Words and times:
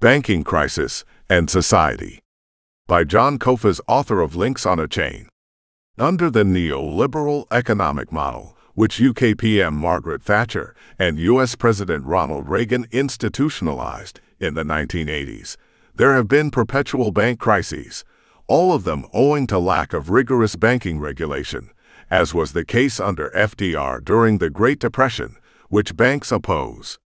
Banking 0.00 0.44
Crisis 0.44 1.04
and 1.28 1.50
Society 1.50 2.20
by 2.88 3.04
Jon 3.04 3.38
Kofas, 3.38 3.82
author 3.86 4.22
of 4.22 4.34
Links 4.34 4.64
on 4.64 4.80
a 4.80 4.88
Chain. 4.88 5.28
Under 5.98 6.30
the 6.30 6.42
neoliberal 6.42 7.44
economic 7.50 8.10
model, 8.10 8.56
which 8.72 8.98
UK 8.98 9.36
PM 9.36 9.74
Margaret 9.74 10.22
Thatcher 10.22 10.74
and 10.98 11.18
US 11.18 11.54
President 11.54 12.06
Ronald 12.06 12.48
Reagan 12.48 12.86
institutionalized 12.90 14.20
in 14.38 14.54
the 14.54 14.64
1980s, 14.64 15.58
there 15.94 16.14
have 16.14 16.28
been 16.28 16.50
perpetual 16.50 17.10
bank 17.10 17.38
crises, 17.38 18.02
all 18.46 18.72
of 18.72 18.84
them 18.84 19.04
owing 19.12 19.46
to 19.48 19.58
lack 19.58 19.92
of 19.92 20.08
rigorous 20.08 20.56
banking 20.56 20.98
regulation, 20.98 21.68
as 22.10 22.32
was 22.32 22.54
the 22.54 22.64
case 22.64 23.00
under 23.00 23.28
FDR 23.36 24.02
during 24.02 24.38
the 24.38 24.48
Great 24.48 24.78
Depression, 24.78 25.36
which 25.68 25.94
banks 25.94 26.32
oppose. 26.32 26.98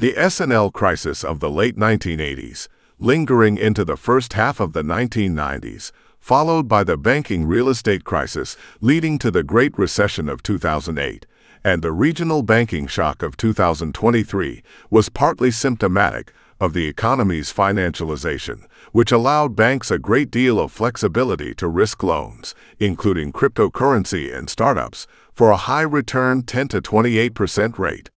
The 0.00 0.16
S&L 0.16 0.70
crisis 0.70 1.22
of 1.22 1.40
the 1.40 1.50
late 1.50 1.76
1980s, 1.76 2.68
lingering 2.98 3.58
into 3.58 3.84
the 3.84 3.98
first 3.98 4.32
half 4.32 4.58
of 4.58 4.72
the 4.72 4.82
1990s, 4.82 5.92
followed 6.18 6.66
by 6.66 6.84
the 6.84 6.96
banking 6.96 7.44
real 7.44 7.68
estate 7.68 8.02
crisis 8.02 8.56
leading 8.80 9.18
to 9.18 9.30
the 9.30 9.42
Great 9.42 9.78
Recession 9.78 10.30
of 10.30 10.42
2008, 10.42 11.26
and 11.62 11.82
the 11.82 11.92
regional 11.92 12.42
banking 12.42 12.86
shock 12.86 13.22
of 13.22 13.36
2023 13.36 14.62
was 14.88 15.10
partly 15.10 15.50
symptomatic 15.50 16.32
of 16.58 16.72
the 16.72 16.88
economy's 16.88 17.52
financialization, 17.52 18.64
which 18.92 19.12
allowed 19.12 19.54
banks 19.54 19.90
a 19.90 19.98
great 19.98 20.30
deal 20.30 20.58
of 20.58 20.72
flexibility 20.72 21.54
to 21.56 21.68
risk 21.68 22.02
loans, 22.02 22.54
including 22.78 23.34
cryptocurrency 23.34 24.34
and 24.34 24.48
startups, 24.48 25.06
for 25.34 25.50
a 25.50 25.58
high 25.58 25.82
return 25.82 26.42
10 26.42 26.68
to 26.68 26.80
28% 26.80 27.78
rate. 27.78 28.08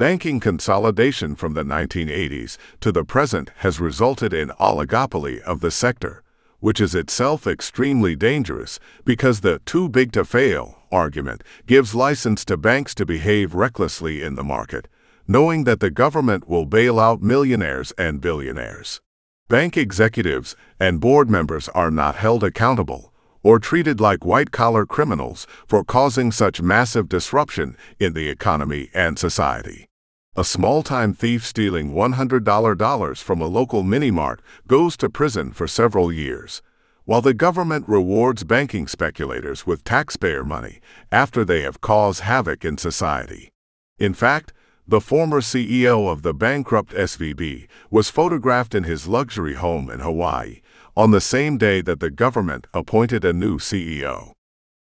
Banking 0.00 0.40
consolidation 0.40 1.36
from 1.36 1.52
the 1.52 1.62
1980s 1.62 2.56
to 2.80 2.90
the 2.90 3.04
present 3.04 3.50
has 3.56 3.78
resulted 3.78 4.32
in 4.32 4.48
oligopoly 4.58 5.42
of 5.42 5.60
the 5.60 5.70
sector, 5.70 6.22
which 6.58 6.80
is 6.80 6.94
itself 6.94 7.46
extremely 7.46 8.16
dangerous 8.16 8.80
because 9.04 9.42
the 9.42 9.58
too 9.66 9.90
big 9.90 10.10
to 10.12 10.24
fail 10.24 10.78
argument 10.90 11.44
gives 11.66 11.94
license 11.94 12.46
to 12.46 12.56
banks 12.56 12.94
to 12.94 13.04
behave 13.04 13.54
recklessly 13.54 14.22
in 14.22 14.36
the 14.36 14.42
market, 14.42 14.88
knowing 15.28 15.64
that 15.64 15.80
the 15.80 15.90
government 15.90 16.48
will 16.48 16.64
bail 16.64 16.98
out 16.98 17.20
millionaires 17.20 17.92
and 17.98 18.22
billionaires. 18.22 19.02
Bank 19.50 19.76
executives 19.76 20.56
and 20.80 20.98
board 20.98 21.28
members 21.28 21.68
are 21.74 21.90
not 21.90 22.14
held 22.14 22.42
accountable 22.42 23.12
or 23.42 23.58
treated 23.58 24.00
like 24.00 24.24
white-collar 24.24 24.86
criminals 24.86 25.46
for 25.66 25.84
causing 25.84 26.32
such 26.32 26.62
massive 26.62 27.06
disruption 27.06 27.76
in 27.98 28.14
the 28.14 28.30
economy 28.30 28.88
and 28.94 29.18
society. 29.18 29.89
A 30.36 30.44
small-time 30.44 31.12
thief 31.12 31.44
stealing 31.44 31.92
$100 31.92 33.20
from 33.20 33.40
a 33.40 33.48
local 33.48 33.82
mini-mart 33.82 34.40
goes 34.68 34.96
to 34.98 35.10
prison 35.10 35.50
for 35.50 35.66
several 35.66 36.12
years, 36.12 36.62
while 37.04 37.20
the 37.20 37.34
government 37.34 37.88
rewards 37.88 38.44
banking 38.44 38.86
speculators 38.86 39.66
with 39.66 39.82
taxpayer 39.82 40.44
money 40.44 40.78
after 41.10 41.44
they 41.44 41.62
have 41.62 41.80
caused 41.80 42.20
havoc 42.20 42.64
in 42.64 42.78
society. 42.78 43.50
In 43.98 44.14
fact, 44.14 44.52
the 44.86 45.00
former 45.00 45.40
CEO 45.40 46.08
of 46.08 46.22
the 46.22 46.32
bankrupt 46.32 46.92
SVB 46.92 47.66
was 47.90 48.08
photographed 48.08 48.72
in 48.72 48.84
his 48.84 49.08
luxury 49.08 49.54
home 49.54 49.90
in 49.90 49.98
Hawaii 49.98 50.60
on 50.96 51.10
the 51.10 51.20
same 51.20 51.58
day 51.58 51.80
that 51.80 51.98
the 51.98 52.10
government 52.10 52.68
appointed 52.72 53.24
a 53.24 53.32
new 53.32 53.58
CEO. 53.58 54.30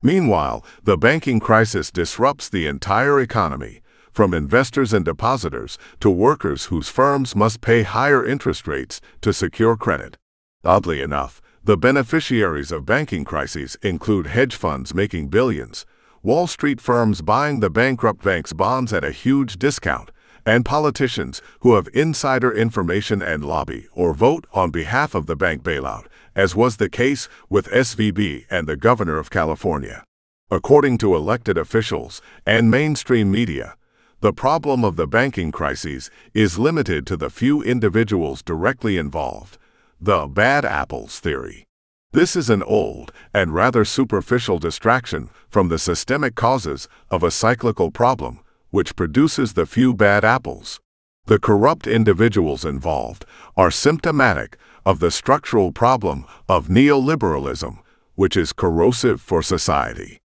Meanwhile, 0.02 0.64
the 0.82 0.96
banking 0.96 1.38
crisis 1.38 1.92
disrupts 1.92 2.48
the 2.48 2.66
entire 2.66 3.20
economy, 3.20 3.80
from 4.12 4.34
investors 4.34 4.92
and 4.92 5.04
depositors 5.04 5.78
to 6.00 6.10
workers 6.10 6.66
whose 6.66 6.88
firms 6.88 7.34
must 7.36 7.60
pay 7.60 7.82
higher 7.82 8.24
interest 8.24 8.66
rates 8.66 9.00
to 9.20 9.32
secure 9.32 9.76
credit. 9.76 10.16
Oddly 10.64 11.00
enough, 11.00 11.40
the 11.62 11.76
beneficiaries 11.76 12.72
of 12.72 12.86
banking 12.86 13.24
crises 13.24 13.76
include 13.82 14.28
hedge 14.28 14.54
funds 14.54 14.94
making 14.94 15.28
billions, 15.28 15.84
Wall 16.22 16.46
Street 16.46 16.80
firms 16.80 17.22
buying 17.22 17.60
the 17.60 17.70
bankrupt 17.70 18.22
bank's 18.22 18.52
bonds 18.52 18.92
at 18.92 19.04
a 19.04 19.10
huge 19.10 19.58
discount, 19.58 20.10
and 20.44 20.64
politicians 20.64 21.40
who 21.60 21.74
have 21.74 21.88
insider 21.94 22.52
information 22.52 23.22
and 23.22 23.44
lobby 23.44 23.88
or 23.92 24.12
vote 24.14 24.46
on 24.52 24.70
behalf 24.70 25.14
of 25.14 25.26
the 25.26 25.36
bank 25.36 25.62
bailout, 25.62 26.06
as 26.34 26.56
was 26.56 26.76
the 26.76 26.88
case 26.88 27.28
with 27.48 27.68
SVB 27.68 28.46
and 28.50 28.66
the 28.66 28.76
governor 28.76 29.18
of 29.18 29.30
California. 29.30 30.04
According 30.50 30.98
to 30.98 31.14
elected 31.14 31.56
officials 31.56 32.20
and 32.44 32.70
mainstream 32.70 33.30
media, 33.30 33.76
the 34.20 34.32
problem 34.34 34.84
of 34.84 34.96
the 34.96 35.06
banking 35.06 35.50
crises 35.50 36.10
is 36.34 36.58
limited 36.58 37.06
to 37.06 37.16
the 37.16 37.30
few 37.30 37.62
individuals 37.62 38.42
directly 38.42 38.98
involved, 38.98 39.56
the 39.98 40.26
bad 40.26 40.62
apples 40.62 41.18
theory. 41.20 41.64
This 42.12 42.36
is 42.36 42.50
an 42.50 42.62
old 42.62 43.12
and 43.32 43.54
rather 43.54 43.84
superficial 43.84 44.58
distraction 44.58 45.30
from 45.48 45.68
the 45.68 45.78
systemic 45.78 46.34
causes 46.34 46.86
of 47.10 47.22
a 47.22 47.30
cyclical 47.30 47.90
problem 47.90 48.40
which 48.70 48.94
produces 48.94 49.54
the 49.54 49.64
few 49.64 49.94
bad 49.94 50.22
apples. 50.22 50.80
The 51.26 51.38
corrupt 51.38 51.86
individuals 51.86 52.64
involved 52.64 53.24
are 53.56 53.70
symptomatic 53.70 54.58
of 54.84 55.00
the 55.00 55.10
structural 55.10 55.72
problem 55.72 56.26
of 56.48 56.68
neoliberalism, 56.68 57.78
which 58.16 58.36
is 58.36 58.52
corrosive 58.52 59.20
for 59.20 59.42
society. 59.42 60.18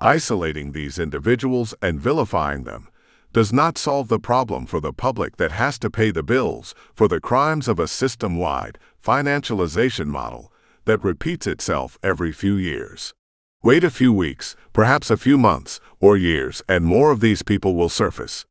Isolating 0.00 0.72
these 0.72 0.98
individuals 0.98 1.74
and 1.82 2.00
vilifying 2.00 2.64
them 2.64 2.88
does 3.32 3.52
not 3.52 3.78
solve 3.78 4.08
the 4.08 4.18
problem 4.18 4.66
for 4.66 4.80
the 4.80 4.92
public 4.92 5.36
that 5.36 5.52
has 5.52 5.78
to 5.78 5.90
pay 5.90 6.10
the 6.10 6.22
bills 6.22 6.74
for 6.94 7.08
the 7.08 7.20
crimes 7.20 7.66
of 7.66 7.78
a 7.78 7.88
system-wide 7.88 8.78
financialization 9.02 10.06
model 10.06 10.52
that 10.84 11.02
repeats 11.02 11.46
itself 11.46 11.98
every 12.02 12.32
few 12.32 12.56
years. 12.56 13.14
Wait 13.62 13.84
a 13.84 13.90
few 13.90 14.12
weeks, 14.12 14.56
perhaps 14.72 15.10
a 15.10 15.16
few 15.16 15.38
months 15.38 15.80
or 16.00 16.16
years, 16.16 16.62
and 16.68 16.84
more 16.84 17.10
of 17.10 17.20
these 17.20 17.42
people 17.42 17.74
will 17.74 17.88
surface. 17.88 18.44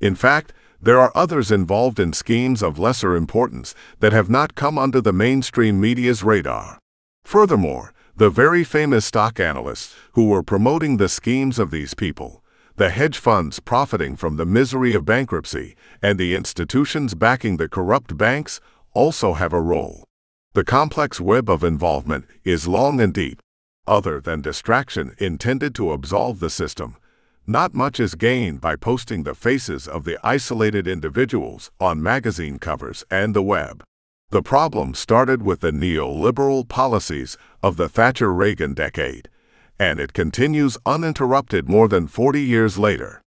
In 0.00 0.14
fact, 0.14 0.52
there 0.80 1.00
are 1.00 1.10
others 1.14 1.50
involved 1.50 1.98
in 1.98 2.12
schemes 2.12 2.62
of 2.62 2.78
lesser 2.78 3.16
importance 3.16 3.74
that 3.98 4.12
have 4.12 4.30
not 4.30 4.54
come 4.54 4.78
under 4.78 5.00
the 5.00 5.12
mainstream 5.12 5.80
media's 5.80 6.22
radar. 6.22 6.78
Furthermore, 7.24 7.92
the 8.16 8.30
very 8.30 8.62
famous 8.62 9.06
stock 9.06 9.40
analysts 9.40 9.96
who 10.12 10.28
were 10.28 10.42
promoting 10.42 10.96
the 10.96 11.08
schemes 11.08 11.58
of 11.58 11.70
these 11.70 11.94
people 11.94 12.44
the 12.78 12.90
hedge 12.90 13.18
funds 13.18 13.58
profiting 13.58 14.14
from 14.14 14.36
the 14.36 14.46
misery 14.46 14.94
of 14.94 15.04
bankruptcy, 15.04 15.74
and 16.00 16.16
the 16.16 16.36
institutions 16.36 17.16
backing 17.16 17.56
the 17.56 17.68
corrupt 17.68 18.16
banks 18.16 18.60
also 18.94 19.32
have 19.32 19.52
a 19.52 19.60
role. 19.60 20.04
The 20.54 20.62
complex 20.62 21.20
web 21.20 21.50
of 21.50 21.64
involvement 21.64 22.26
is 22.44 22.68
long 22.68 23.00
and 23.00 23.12
deep. 23.12 23.40
Other 23.88 24.20
than 24.20 24.42
distraction 24.42 25.16
intended 25.18 25.74
to 25.74 25.90
absolve 25.90 26.38
the 26.38 26.50
system, 26.50 26.96
not 27.48 27.74
much 27.74 27.98
is 27.98 28.14
gained 28.14 28.60
by 28.60 28.76
posting 28.76 29.24
the 29.24 29.34
faces 29.34 29.88
of 29.88 30.04
the 30.04 30.16
isolated 30.22 30.86
individuals 30.86 31.72
on 31.80 32.00
magazine 32.00 32.60
covers 32.60 33.02
and 33.10 33.34
the 33.34 33.42
web. 33.42 33.82
The 34.30 34.42
problem 34.42 34.94
started 34.94 35.42
with 35.42 35.60
the 35.60 35.72
neoliberal 35.72 36.68
policies 36.68 37.36
of 37.60 37.76
the 37.76 37.88
Thatcher-Reagan 37.88 38.74
decade 38.74 39.28
and 39.78 40.00
it 40.00 40.12
continues 40.12 40.76
uninterrupted 40.84 41.68
more 41.68 41.88
than 41.88 42.06
40 42.06 42.40
years 42.40 42.78
later. 42.78 43.22